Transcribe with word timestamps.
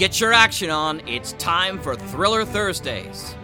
get 0.00 0.18
your 0.18 0.32
action 0.32 0.70
on. 0.70 1.06
It's 1.06 1.32
time 1.34 1.78
for 1.78 1.94
Thriller 1.94 2.46
Thursdays. 2.46 3.36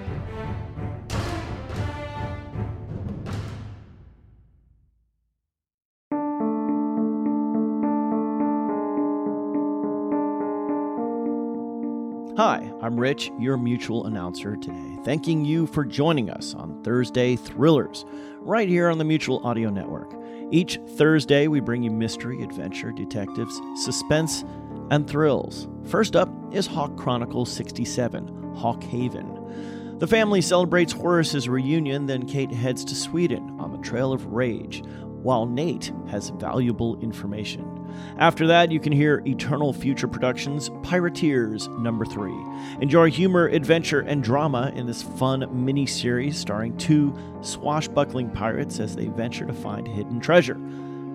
Hi, 12.39 12.73
I'm 12.81 12.99
Rich, 12.99 13.31
your 13.39 13.59
mutual 13.59 14.07
announcer 14.07 14.57
today, 14.57 14.99
thanking 15.05 15.45
you 15.45 15.67
for 15.67 15.85
joining 15.85 16.31
us 16.31 16.55
on 16.55 16.83
Thursday 16.83 17.37
Thrillers, 17.37 18.07
right 18.41 18.69
here 18.69 18.89
on 18.89 18.97
the 18.97 19.05
Mutual 19.05 19.47
Audio 19.47 19.69
Network. 19.69 20.15
Each 20.51 20.79
Thursday, 20.97 21.49
we 21.49 21.61
bring 21.61 21.83
you 21.83 21.91
mystery, 21.91 22.43
adventure, 22.43 22.93
detectives, 22.93 23.61
suspense, 23.75 24.43
and 24.91 25.07
thrills. 25.07 25.69
First 25.87 26.17
up 26.17 26.29
is 26.53 26.67
Hawk 26.67 26.97
Chronicles 26.97 27.53
67 27.53 28.55
Hawk 28.57 28.83
Haven. 28.83 29.99
The 29.99 30.07
family 30.09 30.41
celebrates 30.41 30.93
Horace's 30.93 31.49
reunion, 31.49 32.07
then 32.07 32.27
Kate 32.27 32.51
heads 32.51 32.85
to 32.87 32.97
Sweden 32.97 33.57
on 33.61 33.71
the 33.71 33.79
Trail 33.79 34.13
of 34.13 34.27
Rage, 34.27 34.83
while 35.23 35.47
Nate 35.47 35.93
has 36.09 36.31
valuable 36.31 37.01
information. 37.01 37.73
After 38.19 38.49
that, 38.49 38.73
you 38.73 38.81
can 38.81 38.93
hear 38.93 39.23
Eternal 39.27 39.73
Future 39.73 40.09
Productions' 40.09 40.71
Pirateers 40.83 41.69
number 41.79 42.05
3. 42.05 42.33
Enjoy 42.81 43.09
humor, 43.09 43.47
adventure, 43.47 44.01
and 44.01 44.25
drama 44.25 44.73
in 44.75 44.87
this 44.87 45.03
fun 45.03 45.49
mini 45.53 45.87
series 45.87 46.37
starring 46.37 46.77
two 46.79 47.17
swashbuckling 47.43 48.31
pirates 48.31 48.81
as 48.81 48.97
they 48.97 49.07
venture 49.07 49.47
to 49.47 49.53
find 49.53 49.87
hidden 49.87 50.19
treasure. 50.19 50.59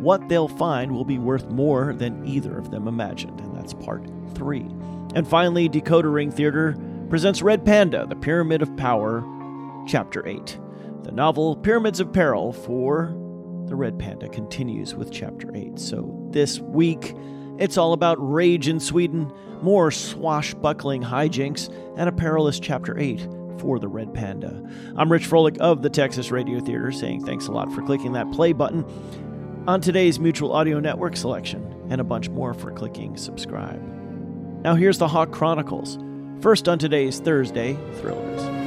What 0.01 0.27
they'll 0.29 0.47
find 0.47 0.91
will 0.91 1.05
be 1.05 1.19
worth 1.19 1.47
more 1.51 1.93
than 1.93 2.25
either 2.25 2.57
of 2.57 2.71
them 2.71 2.87
imagined, 2.87 3.39
and 3.39 3.55
that's 3.55 3.75
part 3.75 4.03
3. 4.33 4.61
And 5.13 5.27
finally, 5.27 5.69
Decoder 5.69 6.11
Ring 6.11 6.31
Theater 6.31 6.75
presents 7.07 7.43
Red 7.43 7.63
Panda, 7.63 8.07
The 8.07 8.15
Pyramid 8.15 8.63
of 8.63 8.75
Power, 8.75 9.23
Chapter 9.87 10.25
8. 10.25 10.57
The 11.03 11.11
novel 11.11 11.55
Pyramids 11.55 11.99
of 11.99 12.11
Peril 12.11 12.51
for 12.51 13.15
the 13.67 13.75
Red 13.75 13.99
Panda 13.99 14.27
continues 14.27 14.95
with 14.95 15.11
Chapter 15.11 15.55
8. 15.55 15.77
So 15.77 16.27
this 16.31 16.59
week, 16.59 17.13
it's 17.59 17.77
all 17.77 17.93
about 17.93 18.17
rage 18.17 18.67
in 18.67 18.79
Sweden, 18.79 19.31
more 19.61 19.91
swashbuckling 19.91 21.03
hijinks, 21.03 21.71
and 21.95 22.09
a 22.09 22.11
perilous 22.11 22.59
Chapter 22.59 22.97
8 22.97 23.27
for 23.59 23.77
the 23.77 23.87
Red 23.87 24.15
Panda. 24.15 24.67
I'm 24.97 25.11
Rich 25.11 25.29
Froelich 25.29 25.59
of 25.59 25.83
the 25.83 25.91
Texas 25.91 26.31
Radio 26.31 26.59
Theater 26.59 26.91
saying 26.91 27.23
thanks 27.23 27.45
a 27.45 27.51
lot 27.51 27.71
for 27.71 27.83
clicking 27.83 28.13
that 28.13 28.31
play 28.31 28.51
button 28.51 28.83
on 29.67 29.79
today's 29.79 30.19
Mutual 30.19 30.53
Audio 30.53 30.79
Network 30.79 31.15
selection, 31.15 31.63
and 31.89 32.01
a 32.01 32.03
bunch 32.03 32.29
more 32.29 32.53
for 32.53 32.71
clicking 32.71 33.15
subscribe. 33.17 33.81
Now 34.63 34.75
here's 34.75 34.97
the 34.97 35.07
Hawk 35.07 35.31
Chronicles, 35.31 35.99
first 36.41 36.67
on 36.67 36.79
today's 36.79 37.19
Thursday 37.19 37.77
Thrillers. 37.95 38.60